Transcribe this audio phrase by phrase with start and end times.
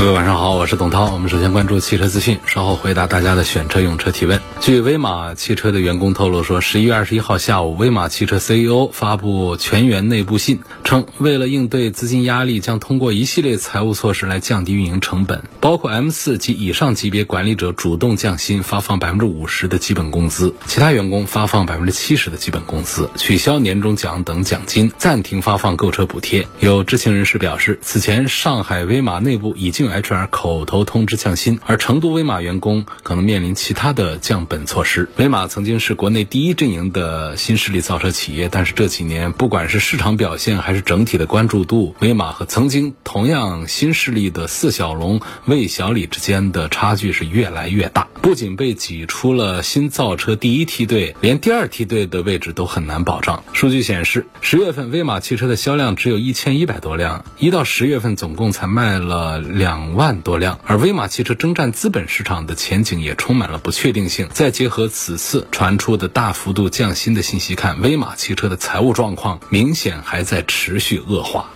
[0.00, 1.12] 各位晚上好，我是董涛。
[1.12, 4.40] 我们首先关注汽车资讯，稍后回答大家的选车用车提问。
[4.58, 26.48] 据威马汽车的员工透露说，十一月二十一号下午，威马汽车 CEO 发布全员内部信，称为了应对资金压力，将通过一系列财务措施来降低运营成本，包括 M 四及以上级别管理者主动降薪，发放百分之五十的基本工资；其他员工发放百分之七十的基本工资，取消年终奖等奖金，暂停发放购车补贴。
[26.58, 29.89] 有知情人士表示，此前上海威马内部已经。
[29.90, 35.08] HR 口头通知降薪，而成都威马员工可能面临其他的降本措施。
[35.16, 48.06] 威马曾经是国内第一阵营的新势力造车企业，但是这几年不管是市场表现还是整体的关注度，威马和曾经同样新势力的四小龙魏小李之间的差距是越来越大。
[48.22, 53.42] 不仅被挤出了新造车第一梯队，连第二梯队的位置都很难保障。
[53.54, 59.79] 数据显示，十月份威马汽车的销量只有一千一百多辆，一到十月份总共才卖了两。
[59.80, 64.28] 两万多辆，而威马汽车征战资本市场的前景也充满了不确定性。
[64.30, 71.48] 再结合此次传出的大幅度降薪的信息看，威马汽车的财务状况明显还在持续恶化。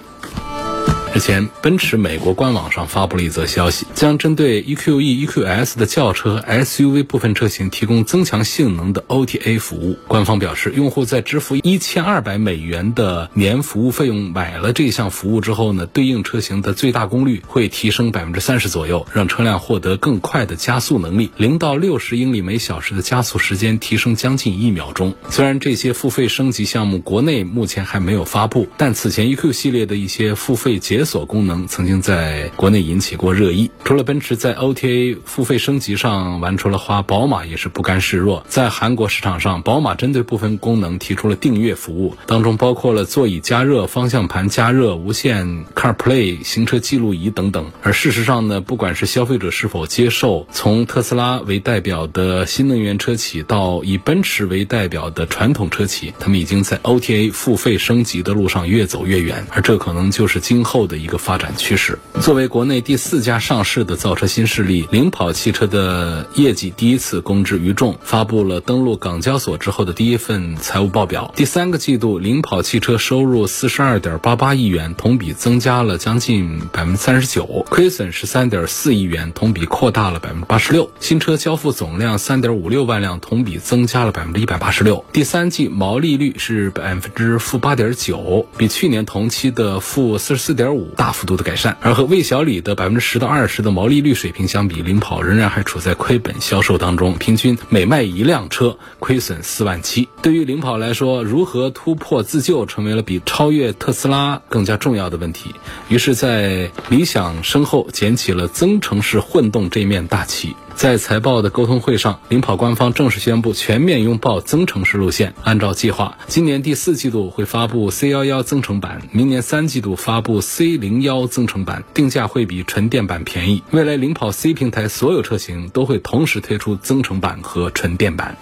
[1.15, 9.97] 之前，奔驰美国官网上发布了一则消息，将针对 EQE、EQS 的轿车和 SUV 部分车型提供增强性能的 OTA 服务。
[10.09, 25.15] 官方表示，用户在支付一千二百美元的年服务费用买了这项服务之后呢，对应车型的最大功率会提升百分之三十左右，让车辆获得更快的加速能力，零到六十英里每小时的加速时间提升将近一秒钟。
[25.31, 33.71] 虽然这些付费升级项目国内目前还没有发布，但此前 EQ 系列的一些付费节锁功能曾经在国内引起过热议。
[33.85, 38.45] 除了奔驰在 OTA 付费升级上玩出了花，宝马也是不甘示弱。
[38.49, 47.71] 在韩国市场上，宝马针对部分功能提出了订阅服务，当中包括了座椅加热、方向盘加热、无线 CarPlay、行车记录仪等等。
[47.83, 60.94] 而事实上呢，不管是消费者是否接受，从特斯拉为代表的新能源车企到以奔驰为代表的传统车企，他们已经在 OTA 付费升级的路上越走越远，而这可能就是今后的。
[60.95, 61.99] 的一个发展趋势。
[62.21, 71.33] 作为国内第四家上市的造车新势力，领跑汽车的业绩第一次公之于众，发布了登陆港交所之后的第一份财务报表。
[71.35, 80.89] 第三个季度，领跑汽车收入四十二点八八亿元，同比增加了将近百分之三十九，亏损十三点四亿元，同比扩大了百分之八十六。
[81.01, 85.05] 新车交付总量三点五六万辆，同比增加了百分之一百八十六。
[85.13, 90.84] 第三季毛利率是百分之负八点九，比去年同期的负四十四点五。
[90.97, 100.09] 大幅度的改善，而和魏小李的百分之十到二十的毛利率水平相比，领跑仍然还处在亏本销售当中，平均每卖一辆车亏损四万七。
[100.23, 105.55] 对于领跑来说，如何突破自救成为了比超越特斯拉更加重要的问题。
[105.89, 110.55] 于是，在理想身后捡起了增程式混动这面大旗。
[110.77, 115.35] 在财报的沟通会上，领跑官方正式宣布全面拥抱增程式路线。
[115.43, 123.63] 按照计划，今年第四季度会发布 C 幺幺增程版，明年三季度发布 C 零幺增程版，定价会比纯电版便宜。
[123.71, 128.37] 未来领跑 C 平台所有车型都会同时推出增程版和纯电版。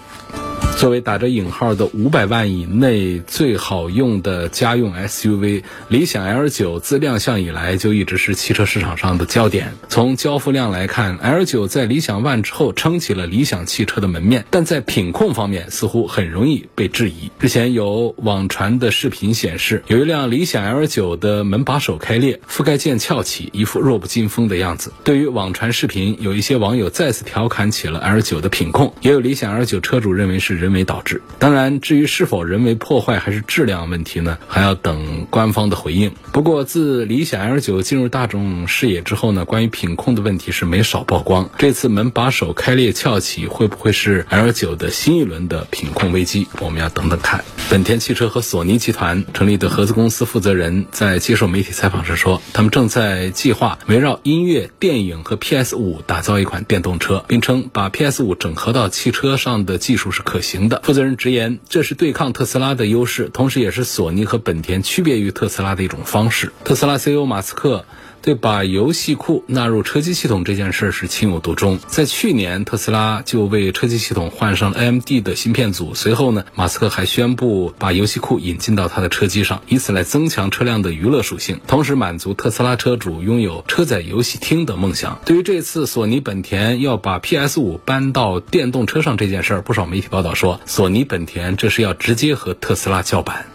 [0.77, 9.75] 作为打着引号的五百万以内最好用的家用 SUV，理想 L9 自亮相以来就一直是汽车市场上的焦点。
[9.87, 17.29] 从交付量来看，L9 在理想 ONE 之后撑起了理想汽车的门面，但在品控方面似乎很容易被质疑。
[17.39, 24.91] 之前有网传的视频显示，有一辆理想 L9 的门把手开裂，覆盖件翘起，一副弱不禁风的样子。
[25.05, 30.62] 对于网传视频，有一些网友再次调侃起了 L9 的品控，也有理想 L9 车主认为是。
[30.63, 36.11] 人为导致，当然，至于是否人为破坏还是质量问题呢，还要等官方的回应。
[36.31, 41.49] 不过，自理想 L9 进入大众视野之后呢，关于品控的问题是没少曝光。
[41.57, 46.47] 这次门把手开裂翘起，会不会是 L9 的新一轮的品控危机？
[46.61, 47.43] 我们要等等看。
[47.69, 60.52] 本田汽车和索尼集团成立的合资公司负责人在接受媒体采访时说，他们正在计划围绕音乐、电影和 PS5 打造一款电动车，并称把 PS5 整合到汽车上的技术是可行。
[60.53, 66.53] 行的，负责人直言，这是对抗特斯拉的优势，同时也是索尼和本田区别于特斯拉的一种方式。
[66.63, 67.85] 特斯拉 CEO 马斯克。
[68.23, 71.77] 对把游戏库纳入车机系统这件事是情有独钟。
[71.87, 85.19] 在去年，特斯拉就为车机系统换上了 AMD 的芯片组，随后呢，马斯克还宣布把游戏库引进到他的车机上，以此来增强车辆的娱乐属性，同时满足特斯拉车主拥有车载游戏厅的梦想。
[85.25, 93.52] 对于这次索尼本田要把 PS 五搬到电动车上这件事儿，不少媒体报道说，索尼本田这是要直接和特斯拉叫板。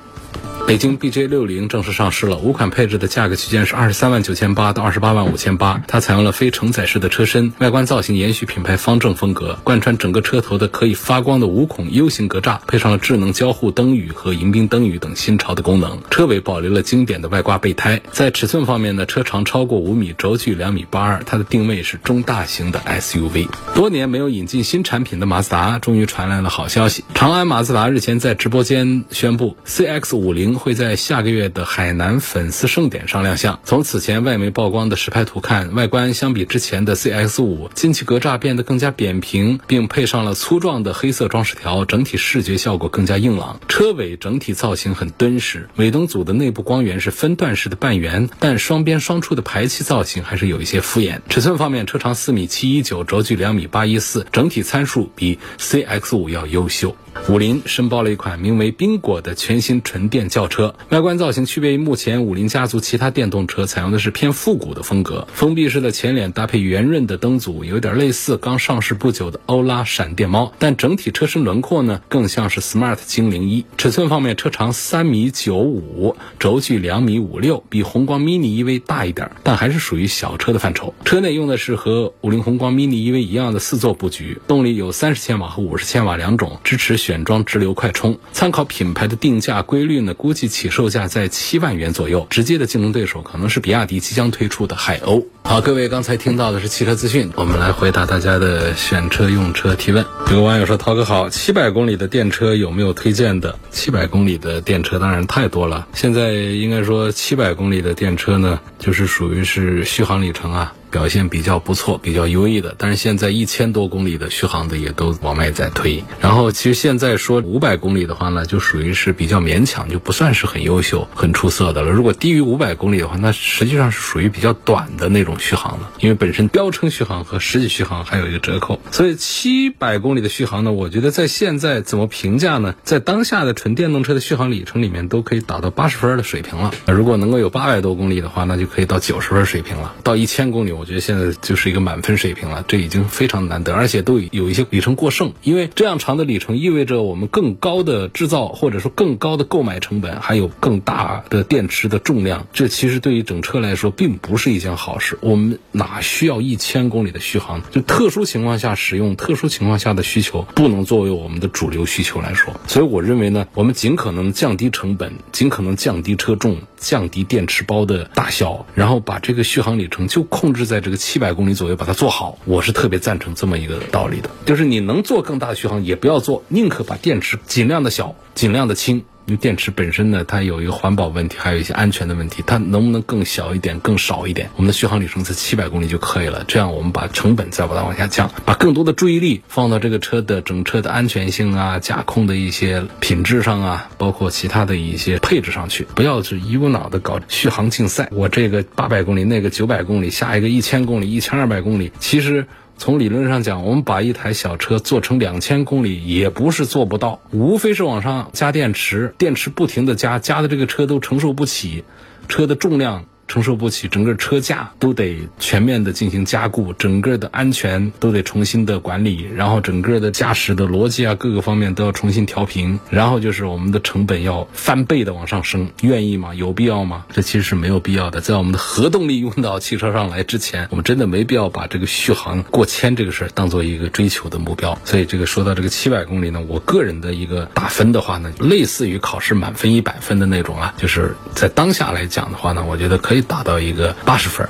[0.66, 5.82] 北京 BJ 六零正式上市了，五款配置的价格区间是二十三万九千八到二十八万五千八。
[5.88, 16.02] 它采用了非承载式的车身，外观造型延续品牌方正风格，贯穿整个车头的可以发光的五孔 U 型格栅，配上了智能交互灯语和迎宾灯语等新潮的功能。
[16.10, 18.02] 车尾保留了经典的外挂备胎。
[18.12, 23.48] 在尺寸方面呢，车长超过五米，轴距两米八二，它的定位是中大型的 SUV。
[23.74, 27.04] 多年没有引进新产品的马自达，终于传来了好消息。
[27.14, 30.48] 长安马自达日前在直播间宣布，CX 五零。
[30.58, 33.60] 会在下个月的海南粉丝盛典上亮相。
[33.64, 43.60] 从此前外媒曝光的实拍图看，外观相比之前的 CX 五，进气格栅变得更加扁平，并配上了粗壮的黑色装饰条，整体视觉效果更加硬朗。
[43.68, 51.20] 车尾整体造型很敦实，尾灯组的内部光源是分段式的半圆，但双边双出的排气造型还是有一些敷衍。
[51.28, 56.96] 尺寸方面，车长四米七一九，轴距两米八一四，整体参数比 CX 五要优秀。
[57.28, 65.26] 五菱申报了一款名为缤果的全新纯电轿车，外观造型区别于目前五菱家族其他电动车，采用的是偏复古的风格。
[65.32, 73.64] 封闭式的前脸搭配圆润的灯组，有点类似刚上市不久的欧拉闪电猫，但整体车身轮廓呢更像是 Smart 精灵一。
[73.78, 80.92] 尺寸方面，车长三米九五，轴距两米五六，比宏光 mini EV 大一点，但还是属于小车的范畴。
[81.06, 86.98] 车内用的是和五菱宏光 mini EV 一样的四座布局，动力有三十千瓦和五十千瓦两种，支持。
[86.98, 92.26] 选装直流快充，参考品牌的定价规律呢，估计起售价在七万元左右。
[92.30, 95.24] 直接的竞争对手可能是比亚迪即将推出的海鸥。
[95.44, 100.04] 好，各位刚才听到的是汽车资讯，我们来回答大家的选车用车提问。
[100.30, 103.58] 有个网友说：“涛哥好，七百公里的电车有没有推荐的？
[103.70, 116.02] 七百公里的电车当然太多了，现在应该说七百公里的电车呢，就是属于是续航里程啊。”表现比较不错、比较优异的，但是现在一千多公里的续航的也都往外在推。
[116.20, 121.90] 然后其实现在说五百公里的话呢，就属于是比较勉强，就不算是很优秀、很出色的了。
[121.90, 128.80] 如果低于五百公里的话，那实际上是属于比较短的那种续航了，因为本身标称续航和实际续航还有一个折扣。
[128.90, 132.74] 所以七百公里的续航呢，我觉得在现在怎么评价呢？
[132.82, 136.72] 在当下的纯电动车的续航里程里面，都可以达到八十分的水平了。
[136.86, 139.94] 如果能够有八百多公里的话，那就可以到九十分水平了。
[140.02, 140.77] 到一千公里。
[140.78, 155.18] 我觉得现在就是一个满分水平了，这已经非常难得，而且都有一些里程过剩，因为这样长的里程意味着我们更高的制造或者说更高的购买成本，还有更大的电池的重量，这其实对于整车来说并不是一件好事。
[155.20, 157.60] 我们哪需要一千公里的续航？
[157.72, 162.54] 就特殊情况下使用，特殊情况下的需求不能作为我们的主流需求来说。
[162.68, 170.67] 所以我认为呢，我们尽可能降低成本，尽可能降低车重，降低电池包的大小，然后把这个续航里程就控制。
[170.68, 179.04] 在这个七百公里左右把它做好，我是特别赞成这么一个道理的，就是你能做更大的续航，也不要做，宁可把电池尽量的小，尽量的轻。
[179.28, 184.48] 因为电池本身呢，它有一个环保问题，还有一些安全的问题，它能不能更小一点、更少一点？
[184.56, 186.44] 我们的续航里程在七百公里就可以了。
[186.48, 198.08] 这样我们把成本再把它往下降，把更多的注意力放到这个车的整车的安全性啊、驾控的一些品质上啊，包括其他的一些配置上去，不要是一股脑的搞续航竞赛。
[198.12, 202.46] 我这个八百公里，那个九百公里，下一个一千公里、一千二百公里，其实。
[202.78, 211.82] 从理论上讲，我们把一台小车做成两千公里也不是做不到，无非是往上加电池，电池不停的加，加的这个车都承受不起，
[212.28, 213.04] 车的重量。
[213.28, 226.34] 承受不起，整个车架都得全面的进行加固，整个的安全都得重新的管理，然后整个的驾驶的逻辑啊，各个方面都要重新调平，然后就是我们的成本要翻倍的往上升，愿意吗？
[226.34, 227.04] 有必要吗？
[227.12, 228.22] 这其实是没有必要的。
[228.22, 234.78] 在我们的核动力用到汽车上来之前，我们真的没必要把这个续航过千这个事儿当做一个追求的目标。
[234.86, 243.17] 所以这个说到这个七百公里呢，我个人的一个打分的话呢，类似于考试满分一百分的那种啊，就是在当下来讲的话呢，我觉得可以。
[243.20, 244.48] 达到一个八十分。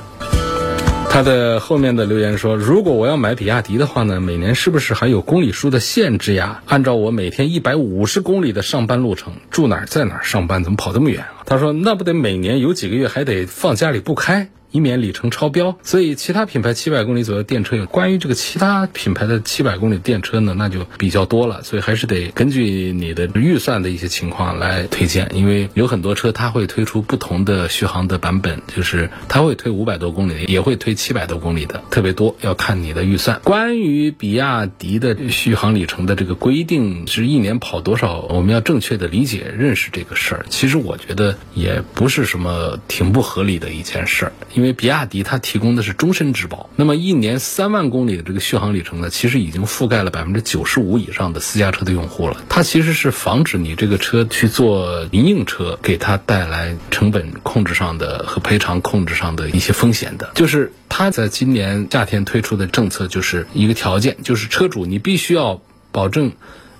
[1.11, 6.61] 他的后面的留言说：“如果我要买比亚迪的话呢，每年是不是还有公里数的限制呀？
[6.67, 14.49] 按照我每天一百五十公里的上班路程，住哪儿在哪儿上班，怎么跑这么远啊？”他说：“那不得每年有几个月还得放家里不开？
[14.71, 15.77] 以免里程超标。
[15.83, 21.63] 所以其他品牌七百公里左右电车有关于这个其他品牌的七百公里电车呢，那就比较多了。
[21.63, 33.39] 所以还是得根据你的预算的一些情况来推荐，因为有很多车它会推出不同的续航的版本，就是它会推五百多公里，也会推七百多公里的，特别多，要看你的预算。
[33.43, 40.45] 关于比亚迪的续航里程的这个规定是一年跑多少，我们要正确的理解认识这个事儿。
[40.49, 52.43] 其实我觉得也不是什么挺不合理的一件事儿，因为比亚迪它提供的是终身质保，那么一年三万公里的这个续航里程呢，其实已经覆盖了百分之九十五以上的私家车的用户了。
[52.49, 60.31] 它其实是防止你这个车去做民用车，给它带来成本控制上的和赔偿控制上的一些风险的。
[60.35, 65.61] 就是它在今年夏天推出的政策，就是一个条件，就是车主你必须要
[65.93, 66.33] 保证。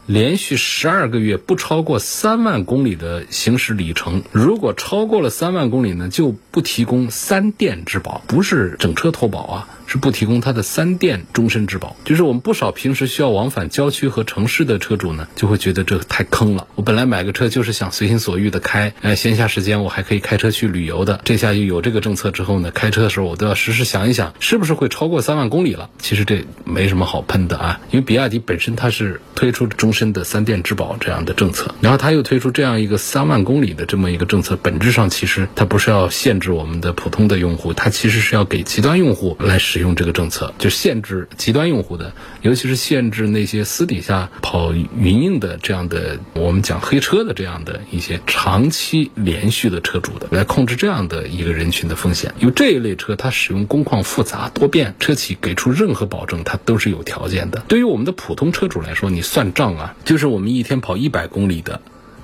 [0.10, 9.70] 连续十二个月不超过三万公里的行驶里程，如果超过了三万公里呢，就不提供三电质保，不是整车投保啊。
[9.89, 16.67] 是不提供它的三电终身质保，就是我们不少平时需要往返郊区和城市的车主呢，就会觉得这太坑了。
[16.75, 21.19] 我本来买个车就是想随心所欲的开，哎，闲暇时间我还可以开车去旅游的。
[21.24, 25.89] 这下又有这个政策之后呢，开车的时候我都要时时想一想，是不是会超过三万公里了？
[25.98, 52.34] 其实这没什么好喷的啊，因为比亚迪本身它是推出终身的三电质保这样的政策，然后它又推出这样一个三万公里的这么一个政策，本质上其实它不是要限制我们的普通的用户，它其实是要给极端用户来使用这个政策就限制极端用户的，尤其是限制那些私底下跑云印的这样的，我们讲黑车的这样的一些长期连续的车主的，来控制这样的一个人群的风险。
[52.40, 57.64] 因为这一类车它使用工况复杂多变，车企给出任何保证它都是有条件的。
[57.68, 61.82] 对于我们的普通车主来说，你算账啊，就是我们一天跑一百公里的，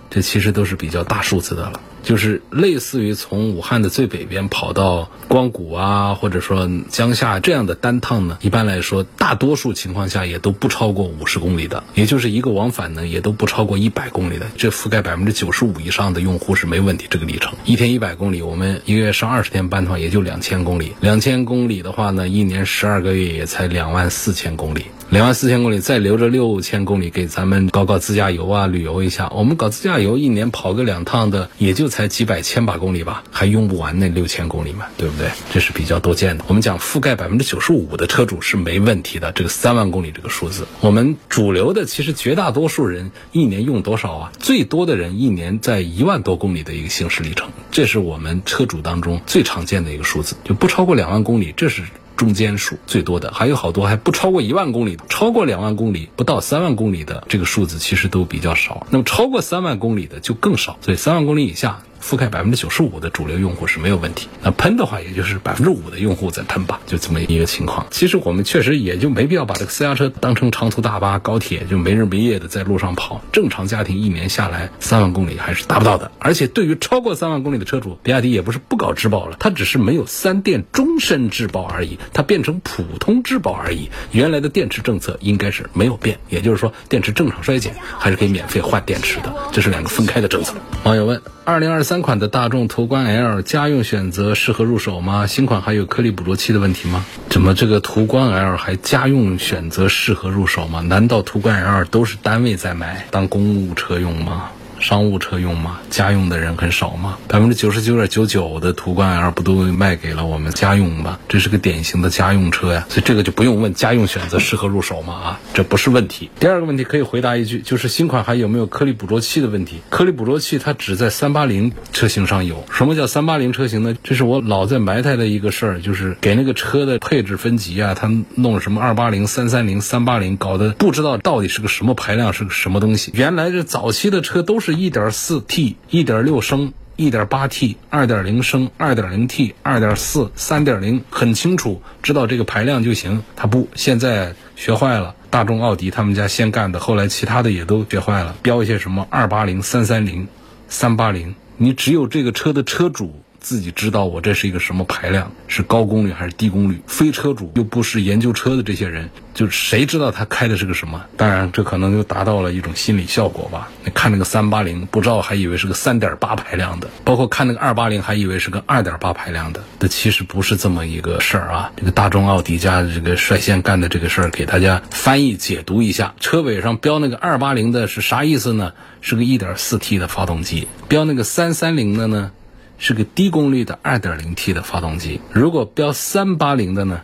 [0.10, 1.80] 这其实都是比较大数字的了。
[2.06, 14.46] 就是类似于从武汉的最北边跑到光谷啊，或者说江夏这样的单趟呢，一般来说，大多数情况下也都不超过五十公里的，也就是一个往返呢，也都不超过一百公里的。
[14.56, 17.08] 这覆盖百分之九十五以上的用户是没问题。
[17.10, 20.94] 这个里程一天一百公里，我们一个月上二十天班的话，也就两千公里。
[21.02, 24.86] 两千公里的话呢，一年十二个月也才两万四千公里。
[25.12, 29.30] 两万四千公里，再留着六千公里给咱们搞搞自驾游啊，旅游一下。
[29.36, 35.30] 我们搞自驾游，一年跑个两趟的，也就才几百千把公里吧，还用不完那六千公里嘛，对不对？
[35.54, 36.44] 这是比较多见的。
[36.48, 39.32] 我们讲覆盖百分之九十五的车主是没问题的。
[39.32, 44.32] 这个三万公里这个数字，我们主流的其实绝大多数人一年用多少啊？
[44.40, 51.84] 最多的人一年在一万多公里的一个行驶里程，这是我们车主当中最常见的一个数字，就不超过两万公里，这是。
[52.16, 61.82] 中间数最多的还有好多还不超过一万公里，超过两万公里不到三万公里的这个数字其实都比较少，那么超过三万公里的就更少，所以三万公里以下。
[62.06, 67.88] 覆盖百分之九十五的主流用户是没有问题，那喷的话也就是百分之五的用户在喷吧，就这么一个情况。
[67.90, 73.20] 其实我们确实也就没必要把这个私家车当成长途大巴、高铁，就没日没夜的在路上跑。
[73.32, 76.12] 正常家庭一年下来三万公里还是达不到的。
[76.20, 83.90] 而且对于超过三万公里的车主，比亚迪也不是不搞质保了，它只是没有三电终身质保而已，它变成普通质保而已。
[84.12, 90.54] 原来的电池政策应该是没有变，也就是说电池正常衰减还是可以免费换电池的，这是两个分开的政策。
[90.84, 91.95] 网友问：二零二三。
[91.96, 95.28] 三款的大众途观 L 家用选择适合入手吗？
[95.28, 97.06] 新款还有颗粒捕捉器的问题吗？
[97.30, 100.82] 怎么这个途观 L 还家用选择适合入手吗？
[100.82, 104.52] 难道途观 L 都是单位在买当公务车用吗？
[104.80, 105.80] 商务车用吗？
[105.90, 107.18] 家用的人很少吗？
[107.28, 111.18] 百分之九十九点九九的途观 L 不都卖给了我们家用吗？
[111.28, 115.14] 这是个典型的家用车呀，所以这个就不用问家用选择适合入手吗？
[115.14, 116.30] 啊，这不是问题。
[116.40, 119.80] 第二个问题可以回答一句，就是新款还有没有颗粒捕捉器的问题？
[119.90, 122.64] 颗粒捕捉器它只在三八零车型上有。
[122.70, 123.96] 什么叫三八零车型呢？
[124.04, 133.12] 这是我老在埋汰的一个事儿，就是给那个车的配置分级啊，它弄什么二八零、三三零、三八零，搞得不知道到底是个什么排量，是个什么东西。
[133.16, 134.65] 原来这早期的车都是。
[134.66, 143.22] 是一点四 T、一点六升、一点八 T、二点零升、二点零 T、二点四、三点零，很清楚，知道这个排量就行。
[143.36, 145.14] 他不，现在学坏了。
[145.30, 150.28] 大众、奥迪他们家先干的，后来其他的也都学坏了，标一些什么二八零、三三零、
[150.68, 153.22] 三八零，你只有这个车的车主。
[153.46, 156.82] 自己知道我这是一个什么排量，是高功率还是低功率？
[156.88, 161.06] 非车主又不是研究车的这些人，就谁知道他开的是个什么？
[161.16, 163.70] 当然，这可能就达到了一种心理效果吧。
[163.84, 169.64] 你看那个三八零，不知道还以为是个三点八排量的；包括看那个二八零，还以为是个二点八排量的。
[169.80, 171.72] 这其实不是这么一个事儿啊！
[171.76, 178.74] 这个大众、奥迪家这个率先干的这个事儿，给大家翻译解读一下：车尾上标那个二八零的是啥意思呢？
[179.02, 182.32] 是个一点四 T 的发动机；标那个三三零的呢？
[182.78, 185.22] 是个低功率的 2.0T 的发动机。
[185.32, 187.02] 如果标380的呢，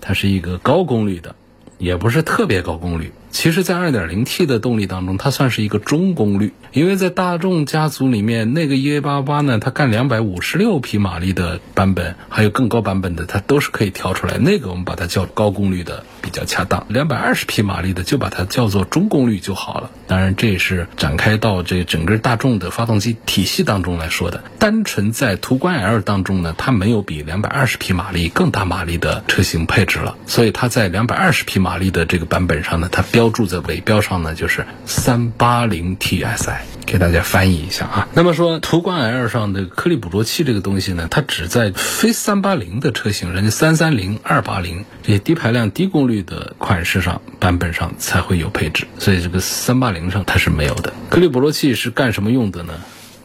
[0.00, 1.34] 它是一个高功率的，
[1.78, 3.12] 也不是特别高功率。
[3.32, 14.36] 其实，在 2.0T 的动力当中，它算是一个中功率，因为在大众家族里面，那个 EA88 呢，它干256匹马力的版本，还有更高版本的，它都是可以调出来。
[14.36, 19.90] 那个我们把它叫高功率的比较恰当，220匹马力的就把它叫做中功率就好了。
[20.06, 24.44] 当然，这也是展开到这整个大众的发动机体系当中来说的。
[24.58, 33.21] 单纯在途观 L 当中呢，它没有比220匹马力更大马力的车型配置了，所以它在220匹马力的这个版本上呢，它标。
[33.22, 38.08] 标注在尾标上呢，就是三八零 TSI，给大家翻译一下啊。
[38.14, 50.92] 那么说途观 L 上的颗粒捕捉器这个东西呢，它只在非三八零的车型，人家三三零、二八零这些低排量、低功率的款式上版本上才会有配置，所以这个三八零上它是没有的。
[51.08, 52.74] 颗粒捕捉器是干什么用的呢？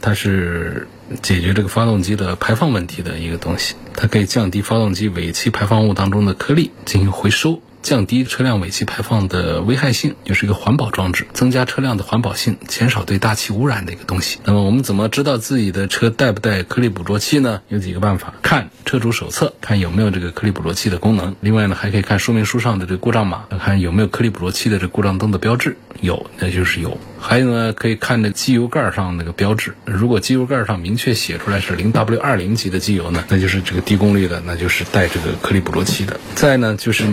[0.00, 0.86] 它是
[1.22, 7.60] 解决这个发动机的排放问题的一个东西，它可以降低发动机尾气排放物当中的颗粒进行回收。
[7.88, 14.38] 降低车辆尾气排放的危害性，就是一个环保装置，增加车辆的环保性，减少对大气污染的一个东西。
[14.44, 17.62] 那么我们怎么知道自己的车带不带颗粒捕捉器呢？
[17.68, 26.98] 有几个办法：看车主手册，看有没有这个颗粒捕捉器的功能；另外呢，还可以看说明书上的这个故障码，看有没有颗粒捕捉器的这故障灯的标志，有那就是有。
[27.18, 36.20] 还有呢，可以看这机油盖上那个标志，如果机油盖上明确写出来是零 W 二零级的机油呢，那就是这个低功率的，那就是带这个颗粒捕捉器的。
[36.34, 37.06] 再呢就是。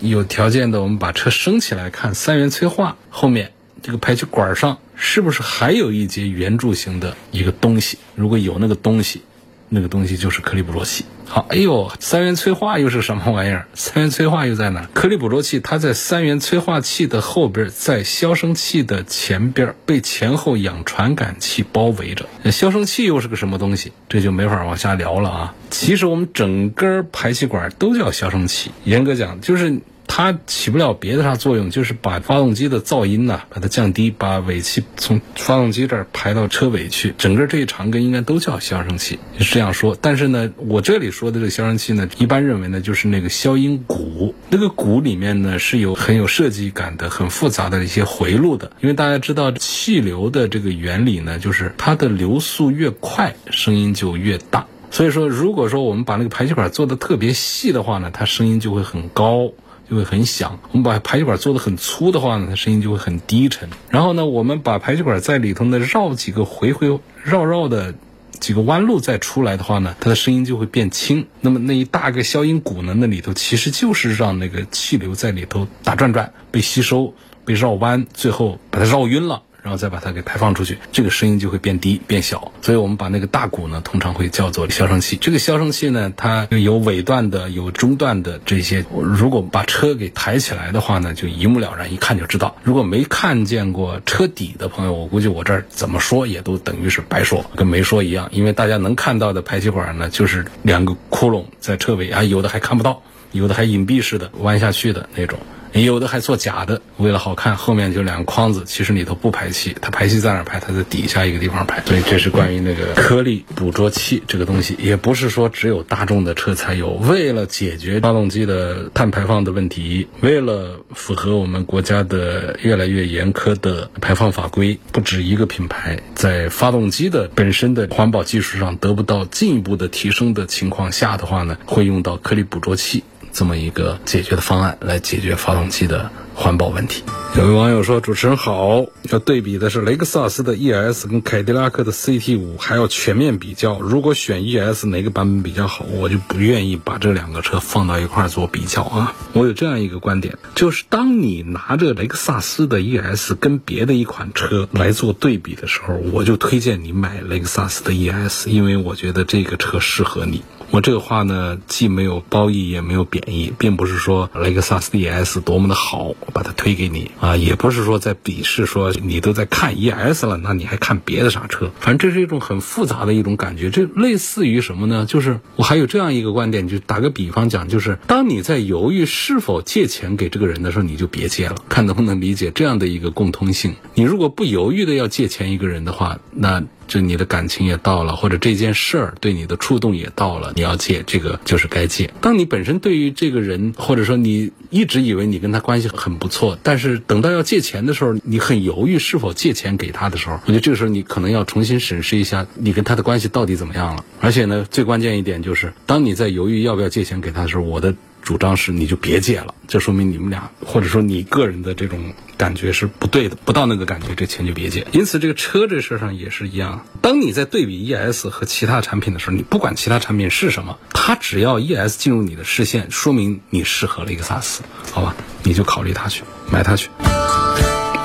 [0.00, 7.98] 有条件的，我们把车升起来看三元催化后面这个排气管上是不是还有一节圆柱形的一个东西？
[8.14, 9.22] 如果有那个东西。
[9.68, 11.04] 那个东西就是颗粒捕捉器。
[11.28, 13.66] 好，哎呦，三元催化又是什么玩意儿？
[13.74, 14.86] 三元催化又在哪儿？
[14.94, 22.26] 颗粒捕捉器它在三元催化器的后边，在消声器的前边，被前后氧传感器包围着。
[22.52, 23.92] 消声器又是个什么东西？
[24.08, 25.54] 这就没法往下聊了啊。
[25.70, 29.80] 其实我们整根排气管都叫消声器，严格讲就是。
[30.06, 37.14] 它起不了别的啥作用，就是把发动机的噪音呐，把它降低，把尾气从发动机这儿排到车尾去。
[37.18, 39.96] 整个这一长根应该都叫消声器，是这样说。
[40.00, 44.34] 但是呢，我这里说的这个消声器呢，一般认为呢就是那个消音鼓。
[44.48, 48.72] 那个鼓里面呢是有很有设计感的、很复杂的一些回路的。
[48.80, 54.66] 因为大家知道气流的这个原理呢，就是它的流速越快，声音就越大。
[54.90, 59.52] 所以说，如果说我们把那个排气管做的特别细的话呢，它声音就会很高。
[59.88, 60.58] 就会很响。
[60.72, 63.68] 我们把排气管做的很粗的话呢，它声音就会很低沉。
[63.90, 67.94] 然后呢，我们把排气管在里头呢绕几个回回绕绕的
[68.38, 71.26] 几个弯路再出来的话呢，它的声音就会变轻。
[71.40, 79.42] 那么那一大个消音鼓呢，那里头其实就是让那个气流在里头打转转，被吸收、被绕弯，最后把它绕晕了。
[79.66, 82.52] 然后再把它给排放出去，这个声音就会变低变小。
[82.62, 85.16] 所以我们把那个大鼓呢，通常会叫做消声器。
[85.16, 88.84] 这个消声器呢，它有尾段的，有中段的这些。
[88.92, 92.54] 如果把车给抬起来的话呢，就一目了然，一看就知道。
[92.62, 98.28] 如果没看见过车底的朋友，我估计我这儿怎么说也都等于是白说，跟没说一样。
[98.30, 103.02] 因为大家能看到的排气管呢，就是两个窟窿在车尾啊，有的还看不到，
[103.32, 105.36] 有的还隐蔽式的弯下去的那种。
[105.84, 110.60] 有的还做假的，为了好看，后面就两个框子，其实里头不排气，它排气在哪排？
[110.60, 111.82] 它在底下一个地方排。
[111.84, 116.90] 所以这是关于那个颗粒捕捉器这个东西，也不是说只有大众的车才有。
[116.90, 133.04] 为了解决发动机的碳排放的问题，为了符合我们国家的越来越严苛的排放法规，不止一个品牌在发动机的本身的环保技术上得不到进一步的提升的情况下的话呢，会用到颗粒捕捉器。
[133.36, 137.02] 这么一个解决的方案来解决发动机的环保问题。
[137.36, 143.78] 有位网友说：“主持人好，要对比的是雷克萨斯的 ES 跟凯迪拉克的 CT 五，还要全面比较。
[143.78, 149.14] 如果选 ES 哪个版本比较好，我就不愿意把这两个车放到一块做比较啊。
[149.34, 171.70] 我有这样一个观点，就是当你拿着雷克萨斯的 ES 跟别的一款车来做对比的时候，我就推荐你买雷克萨斯的 ES，因为我觉得这个车适合你。”我这个话呢，既没有褒义，也没有贬义，并不是说雷克萨斯 ES 多么的好，我把它推给你啊，也不是说在鄙视说你都在看 ES 了，那你还看别的啥车？
[171.80, 173.70] 反正这是一种很复杂的一种感觉。
[173.70, 175.06] 这类似于什么呢？
[175.06, 183.76] 就是我还有这样一个观点，就打个比方讲，就是当你在犹豫是否借钱给这个人的时候，你就别借了，看能不能理解这样的一个共通性。
[183.94, 192.10] 你如果不犹豫的要借钱一个人的话，那就你的感情也到了，或者这件事儿对你的触动也到了，你要借这个就是该借。
[192.20, 204.04] 当你本身对于这个人，或者说你一直以为你跟他关系很不错，但是等到要借钱的时候，你很犹豫是否借钱给他的时候，我觉得这个时候你可能要重新审视一下你跟他的关系到底怎么样了。
[204.20, 207.94] 而且呢，最关键一点就是，当你在犹豫要不要借钱给他的时候，我的。
[208.26, 214.84] 主张是你就别借了，这说明你们俩或者说你个人的这种感觉是不对的，不到那个感觉，这钱就别借。
[214.90, 216.84] 因此，这个车这事儿上也是一样。
[217.00, 225.14] 当你在对比 ES 和其他产品的时候，你不管其他产品是什么，它只要 ES 进入你的视线，说明你适合雷克萨斯，好吧？
[225.44, 226.90] 你就考虑它去，买它去。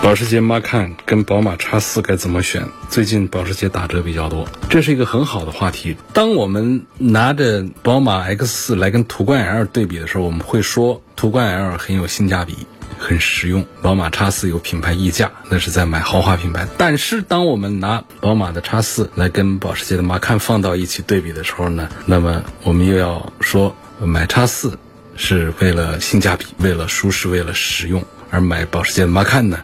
[0.02, 2.68] 保时捷 Macan 跟宝马 X4 该怎么选？
[2.90, 5.96] 最近保时捷打折比较多，这是一个很好的话题。
[6.12, 12.66] 当我们拿着宝马 X4 来跟途观 L 对比的时候，我们会说途观 L 很有性价比，
[12.98, 16.68] 很实用；宝马 X4 有品牌溢价，那是在买豪华品牌。
[16.80, 24.74] 但是当我们拿宝马的 X4 来跟保时捷的 Macan 放到一起对比的时候呢，那么我们又要说买 X4
[25.16, 29.60] 是为了性价比，为了舒适，为了实用，而买保时捷的 Macan 呢？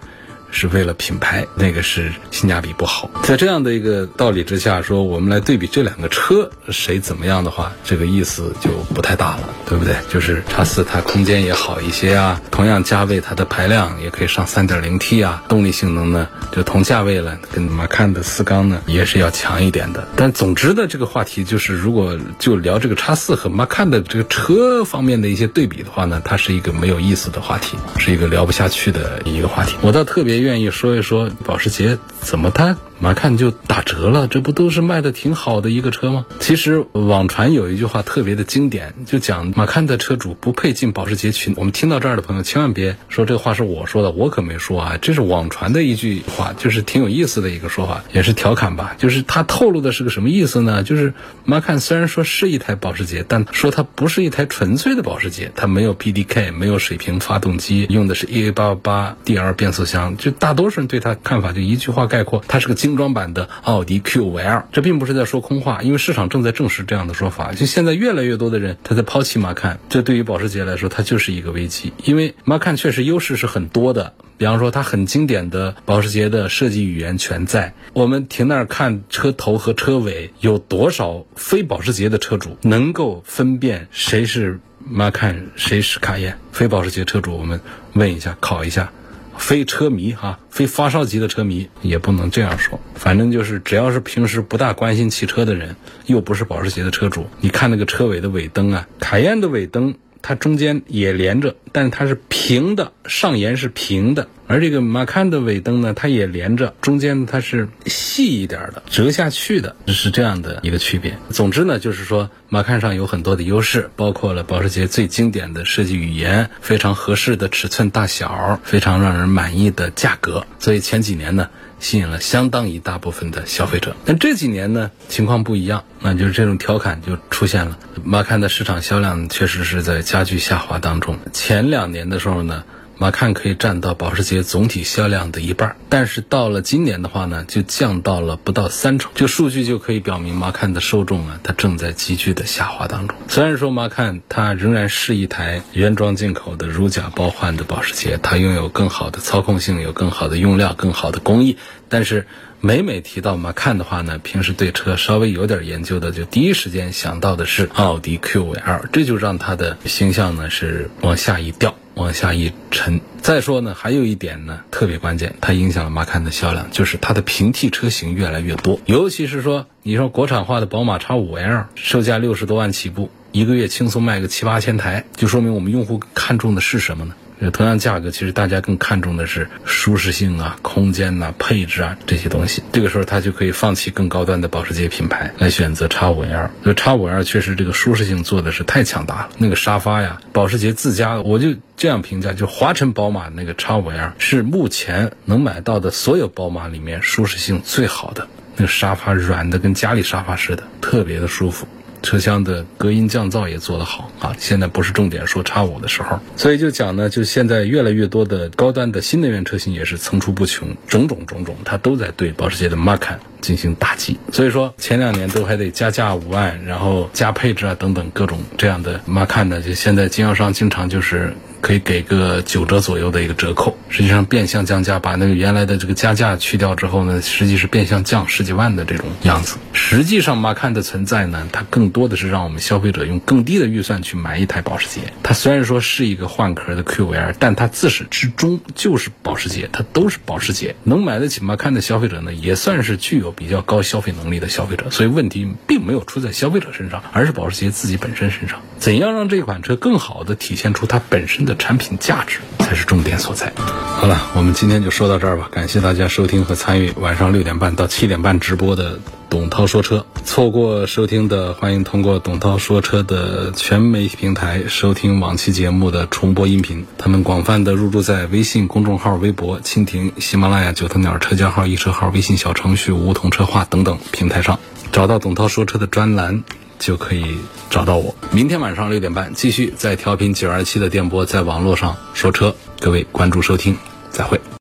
[0.52, 3.10] 是为了品牌，那个是性价比不好。
[3.24, 9.96] 在这样的一个道理之下，说我们来对比这两个车谁怎么样的话，这个意思就不太大了，对不对？
[10.10, 20.08] 就是叉四它空间也好一些啊，同样价位它的排量也可以上 3.0T 啊，动力性能呢就同价位了，跟马看的四缸呢也是要强一点的。
[20.16, 29.76] 但总之的这个话题就是，如果就聊这个叉四和马看的这个车方面的一些对比的话呢，它是一个没有意思的话题，是一个聊不下去的一个话题。
[29.84, 30.47] 我倒特别愿。
[30.48, 36.26] 愿意说一说保时捷怎么它马看就打折了，这不都是卖的挺好的一个车吗？
[36.40, 41.54] 其实网传有一句话特别的经典，就讲马看的车主不配进保时捷群。
[41.58, 48.96] 我们听到这儿的朋友千万别说这话是我说的，我可没说啊，这是网传的一句话，就是挺有意思的一个说法，也是调侃吧。
[48.98, 50.82] 就是他透露的是个什么意思呢？
[50.82, 51.14] 就是
[51.46, 60.18] 马看虽然说是一台保时捷，但说它不是一台纯粹的保时捷，它没有 PDK，没有水平发动机，用的是 EA888 DL 变速箱。
[60.18, 62.87] 就大多数人对它看法就一句话概括，它是个。
[62.88, 67.52] 精装版的奥迪 Q5L，这并不是在说空话，因为市场正在证实这样的说法。
[67.52, 71.92] 就现在越来越多的人他在抛弃马看，这对于保时捷来说，它就是一个危机。
[72.06, 77.74] 因为马看确实优势是很多的，比方说它很经典的保时捷的设计语言全在。
[77.92, 86.40] 我们停那儿看车头和车尾，有多少非保时捷的车主能够分辨谁是马看，谁是卡宴？
[86.54, 87.60] 非保时捷车主，我们
[87.92, 88.94] 问一下，考一下。
[89.38, 92.80] 非车迷哈，非发烧级的车迷也不能这样说。
[92.96, 99.96] 反正就是，只要是平时不大关心汽车的人，又不是保时捷的车主，你看那个车尾的尾灯啊，卡宴的尾灯。
[100.22, 111.18] 它中间也连着，但是它是平的，上沿是平的，而这个马看的尾灯呢，它也连着，中间它是细一点的，折下去的，是这样的一个区别。
[111.30, 121.50] 总之呢，就是说马看上有很多的优势，包括了保时捷最经典的设计语言，非常合适的尺寸大小，非常让人满意的价格，所以前几年呢。
[121.80, 127.78] 吸引了相当一大部分的消费者，但这几年呢情况不一样，那就是这种调侃就出现了。
[128.04, 132.64] 马坎的市场销量确实是在加剧下滑当中，前两年的时候呢。
[133.00, 139.12] 马看可以占到保时捷总体销量的一半，但是到了今年的话呢，就降到了不到三成。
[139.14, 143.16] 就数据就可以表明，马看的受众啊，它正在急剧的下滑当中。
[143.28, 151.58] 虽然说马看它仍然是一台原装进口的如假包换的保时捷，它拥有更好的操控性，有更好的用料，更好的工艺，
[151.90, 152.26] 但是
[152.62, 161.76] 每每提到马看的话呢，平时对车稍微有点研究的，就第一时间想到的是奥迪 Q5L，这就让它的形象呢是往下一掉。
[161.98, 163.02] 往下一沉。
[163.22, 168.80] 再说呢，还有一点呢，特别关键，它影响了马坎的销量，就是它的平替车型越来越多。
[168.86, 177.16] 尤其是说，你说国产化的宝马 X5L，售价六十多万起步，一个月轻松卖个七八千台，就说明我们用户看重的是什么呢？
[177.54, 182.64] 同样价格，其实大家更看重的是舒适性啊、空间呐、配置啊这些东西。
[182.72, 186.50] 这个时候，他就可以放弃更高端的保时捷品牌，来选择 X5L。
[186.64, 189.30] 所以 X5L 确实这个舒适性做的是太强大了。
[189.38, 198.28] 那个沙发呀，保时捷自家，我就这样评价，就华晨宝马那个 X5L 是目前能买到的所有宝马里面舒适性最好的。
[198.56, 201.68] 那个沙发软的跟家里沙发似的，特别的舒服。
[202.08, 204.34] 车厢的隔音降噪也做得好啊！
[204.40, 214.18] 现在不是重点说叉五的时候，所以就讲呢，就现在越来越多的高端的新能源车型也是层出不穷，种种种种，它都在对保时捷的 Macan 进行打击。
[214.32, 221.36] 所以说前两年都还得加价五万，然后加配置啊等等各种这样的 Macan 呢，就现在经销商经常就是。
[221.62, 229.58] 可以给个九折左右的一个折扣，实际上变相降价，把那个原来的这个加价去掉之后呢，实际是变相降十几万的这种样子。
[229.74, 235.14] 实际上马看的存在呢，它更多的是让我们消费者用更低的预算去买一台保时捷。
[235.24, 240.76] 它虽然说是一个换壳的 QVR，但它自始至终就是保时捷，它都是保时捷。
[240.84, 244.90] 能买得起马看的消费者呢，也算是具有比较高消费能力的消费者。
[244.90, 248.62] 所以问题并没有出在消费者身上，而是保时捷自己本身身上。
[248.80, 253.52] 怎样让这款车更好的体现出它本身的产品价值，才是重点所在。
[253.58, 255.50] 好了，我们今天就说到这儿吧。
[255.52, 260.06] 感谢大家收听和参与晚上六点半到七点半直播的董涛说车。
[260.24, 266.86] 错过收听的，欢迎通过董涛说车的全媒体平台收听往期节目的重播音频。
[266.98, 274.60] 他们广泛的入驻在微信公众号、微博、蜻蜓、喜马拉雅、九头鸟车架号、易车号、微信小程序、梧桐车话等等平台上，
[274.92, 276.44] 找到董涛说车的专栏。
[276.80, 277.38] 就可以
[277.70, 278.14] 找到我。
[278.32, 282.56] 明天晚上六点半，继续在调频九二七的电波，在网络上说车。
[282.80, 283.76] 各位关注收听，
[284.12, 284.40] 再会。